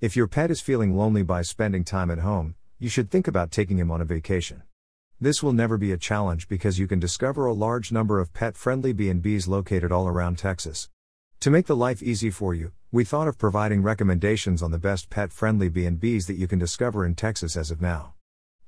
[0.00, 3.50] If your pet is feeling lonely by spending time at home, you should think about
[3.50, 4.62] taking him on a vacation.
[5.20, 8.92] This will never be a challenge because you can discover a large number of pet-friendly
[8.92, 10.88] B&Bs located all around Texas.
[11.40, 15.10] To make the life easy for you, we thought of providing recommendations on the best
[15.10, 18.14] pet-friendly B&Bs that you can discover in Texas as of now.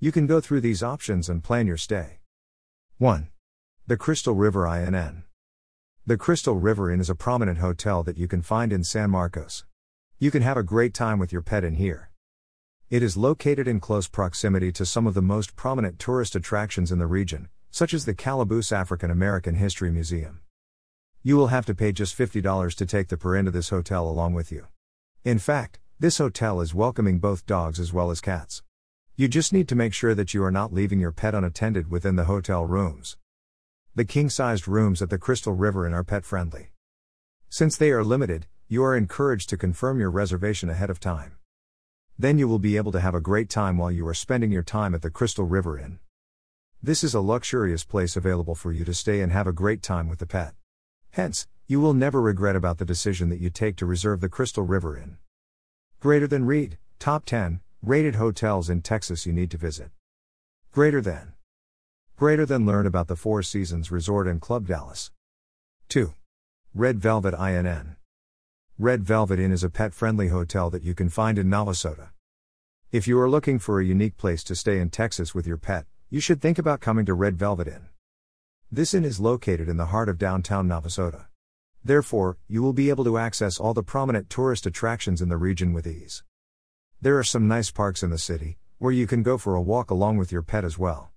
[0.00, 2.18] You can go through these options and plan your stay.
[2.98, 3.28] 1.
[3.86, 5.22] The Crystal River INN.
[6.04, 9.64] The Crystal River Inn is a prominent hotel that you can find in San Marcos.
[10.22, 12.10] You can have a great time with your pet in here.
[12.90, 16.98] It is located in close proximity to some of the most prominent tourist attractions in
[16.98, 20.42] the region, such as the Calaboose African American History Museum.
[21.22, 24.34] You will have to pay just $50 to take the per into this hotel along
[24.34, 24.66] with you.
[25.24, 28.62] In fact, this hotel is welcoming both dogs as well as cats.
[29.16, 32.16] You just need to make sure that you are not leaving your pet unattended within
[32.16, 33.16] the hotel rooms.
[33.94, 36.72] The king sized rooms at the Crystal River Inn are pet friendly.
[37.48, 41.32] Since they are limited, you are encouraged to confirm your reservation ahead of time.
[42.16, 44.62] Then you will be able to have a great time while you are spending your
[44.62, 45.98] time at the Crystal River Inn.
[46.80, 50.08] This is a luxurious place available for you to stay and have a great time
[50.08, 50.54] with the pet.
[51.10, 54.62] Hence, you will never regret about the decision that you take to reserve the Crystal
[54.62, 55.18] River Inn.
[55.98, 59.90] Greater than Read, Top 10 Rated hotels in Texas you need to visit.
[60.70, 61.32] Greater than.
[62.16, 65.10] Greater than learn about the Four Seasons Resort and Club Dallas.
[65.88, 66.14] 2.
[66.72, 67.96] Red Velvet INN.
[68.82, 72.12] Red Velvet Inn is a pet friendly hotel that you can find in Navasota.
[72.90, 75.84] If you are looking for a unique place to stay in Texas with your pet,
[76.08, 77.88] you should think about coming to Red Velvet Inn.
[78.72, 81.26] This inn is located in the heart of downtown Navasota.
[81.84, 85.74] Therefore, you will be able to access all the prominent tourist attractions in the region
[85.74, 86.22] with ease.
[87.02, 89.90] There are some nice parks in the city, where you can go for a walk
[89.90, 91.10] along with your pet as well.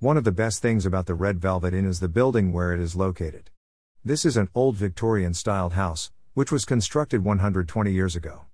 [0.00, 2.80] One of the best things about the Red Velvet Inn is the building where it
[2.80, 3.48] is located.
[4.04, 8.46] This is an old Victorian styled house, which was constructed 120 years ago.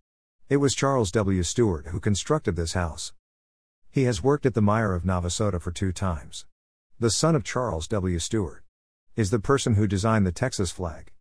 [0.49, 1.45] It was Charles W.
[1.45, 3.13] Stewart who constructed this house.
[3.93, 6.47] He has worked at the Mayor of Navasota for two times.
[6.99, 8.19] The son of Charles W.
[8.19, 8.65] Stewart
[9.15, 11.13] is the person who designed the Texas flag.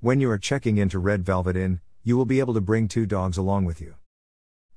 [0.00, 3.06] When you are checking into Red Velvet Inn, you will be able to bring two
[3.06, 3.94] dogs along with you.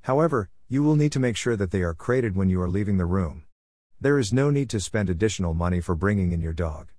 [0.02, 2.98] However, you will need to make sure that they are crated when you are leaving
[2.98, 3.46] the room.
[4.00, 6.92] There is no need to spend additional money for bringing in your dog.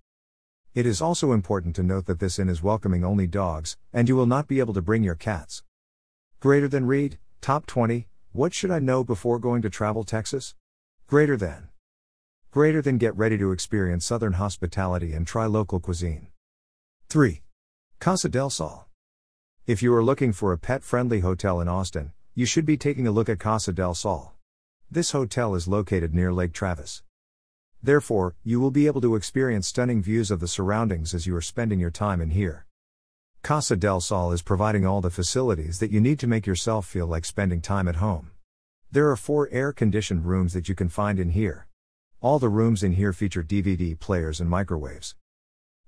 [0.79, 4.15] It is also important to note that this inn is welcoming only dogs, and you
[4.15, 5.65] will not be able to bring your cats.
[6.39, 10.55] Greater than read, top 20, what should I know before going to travel Texas?
[11.09, 11.71] Greater than.
[12.53, 16.29] Greater than get ready to experience Southern hospitality and try local cuisine.
[17.09, 17.43] 3.
[17.99, 18.87] Casa del Sol.
[19.67, 23.09] If you are looking for a pet friendly hotel in Austin, you should be taking
[23.09, 24.33] a look at Casa del Sol.
[24.89, 27.03] This hotel is located near Lake Travis.
[27.83, 31.41] Therefore, you will be able to experience stunning views of the surroundings as you are
[31.41, 32.67] spending your time in here.
[33.43, 37.07] Casa del Sol is providing all the facilities that you need to make yourself feel
[37.07, 38.33] like spending time at home.
[38.91, 41.69] There are four air conditioned rooms that you can find in here.
[42.21, 45.15] All the rooms in here feature DVD players and microwaves.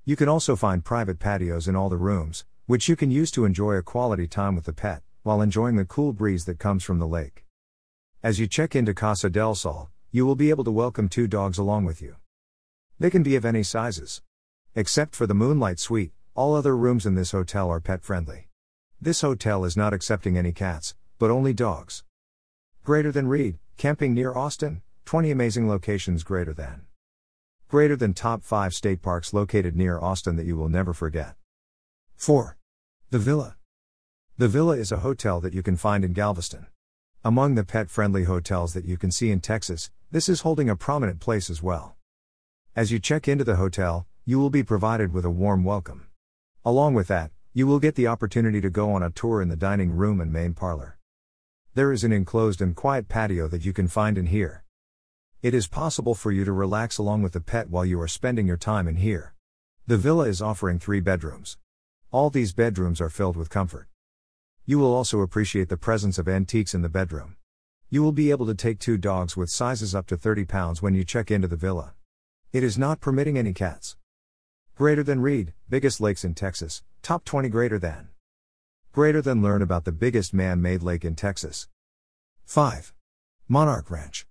[0.05, 3.45] You can also find private patios in all the rooms, which you can use to
[3.45, 7.01] enjoy a quality time with the pet, while enjoying the cool breeze that comes from
[7.01, 7.45] the lake.
[8.23, 11.57] As you check into Casa del Sol, you will be able to welcome two dogs
[11.57, 12.17] along with you.
[12.99, 14.23] They can be of any sizes.
[14.75, 18.49] Except for the Moonlight Suite, all other rooms in this hotel are pet friendly.
[19.01, 22.03] This hotel is not accepting any cats, but only dogs.
[22.83, 26.83] Greater than Reed, camping near Austin, 20 amazing locations greater than.
[27.69, 31.37] Greater than top 5 state parks located near Austin that you will never forget.
[32.17, 32.57] 4.
[33.11, 33.57] The Villa.
[34.39, 36.67] The Villa is a hotel that you can find in Galveston.
[37.25, 40.75] Among the pet friendly hotels that you can see in Texas, this is holding a
[40.75, 41.95] prominent place as well.
[42.75, 46.09] As you check into the hotel, you will be provided with a warm welcome.
[46.65, 49.57] Along with that, you will get the opportunity to go on a tour in the
[49.57, 50.99] dining room and main parlor.
[51.75, 54.65] There is an enclosed and quiet patio that you can find in here.
[55.43, 58.49] It is possible for you to relax along with the pet while you are spending
[58.49, 59.35] your time in here.
[59.87, 61.57] The villa is offering three bedrooms.
[62.11, 63.87] All these bedrooms are filled with comfort.
[64.67, 67.37] You will also appreciate the presence of antiques in the bedroom.
[67.93, 70.95] You will be able to take two dogs with sizes up to 30 pounds when
[70.95, 71.95] you check into the villa.
[72.53, 73.97] It is not permitting any cats.
[74.77, 78.11] Greater than read, biggest lakes in Texas, top 20 greater than.
[78.93, 81.67] Greater than learn about the biggest man made lake in Texas.
[82.45, 82.95] 5.
[83.49, 84.25] Monarch Ranch.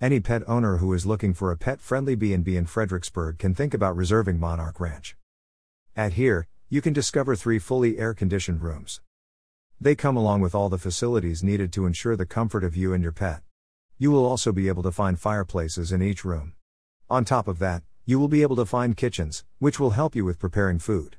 [0.00, 3.74] Any pet owner who is looking for a pet friendly B&B in Fredericksburg can think
[3.74, 5.16] about reserving Monarch Ranch.
[5.96, 9.00] At here, you can discover three fully air conditioned rooms.
[9.78, 13.02] They come along with all the facilities needed to ensure the comfort of you and
[13.02, 13.42] your pet.
[13.98, 16.54] You will also be able to find fireplaces in each room.
[17.10, 20.24] On top of that, you will be able to find kitchens, which will help you
[20.24, 21.16] with preparing food.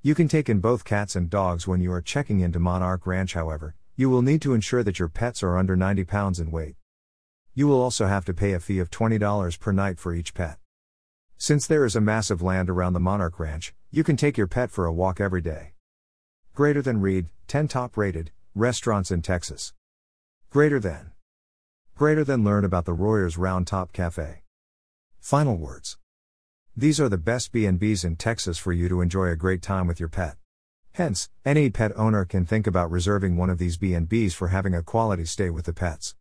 [0.00, 3.34] You can take in both cats and dogs when you are checking into Monarch Ranch,
[3.34, 6.76] however, You will need to ensure that your pets are under 90 pounds in weight.
[7.52, 10.58] You will also have to pay a fee of $20 per night for each pet.
[11.36, 14.70] Since there is a massive land around the Monarch Ranch, you can take your pet
[14.70, 15.72] for a walk every day.
[16.54, 19.72] Greater than read, 10 top rated restaurants in Texas.
[20.50, 21.12] Greater than.
[21.96, 24.42] Greater than learn about the Royers Round Top Cafe.
[25.18, 25.96] Final words.
[26.76, 29.98] These are the best B&Bs in Texas for you to enjoy a great time with
[29.98, 30.36] your pet.
[30.92, 34.82] Hence, any pet owner can think about reserving one of these B&Bs for having a
[34.82, 36.10] quality stay with the pets.